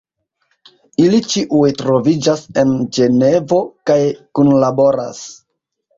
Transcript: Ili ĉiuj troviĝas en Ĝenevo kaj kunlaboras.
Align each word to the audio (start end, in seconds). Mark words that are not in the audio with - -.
Ili 1.03 1.19
ĉiuj 1.33 1.67
troviĝas 1.83 2.41
en 2.63 2.73
Ĝenevo 2.99 3.61
kaj 3.91 4.01
kunlaboras. 4.41 5.25